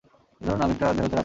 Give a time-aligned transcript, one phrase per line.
[0.41, 1.19] এই ধরুন আমি একটি দেহধারী আত্মা।